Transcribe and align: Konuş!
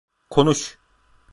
Konuş! 0.29 0.79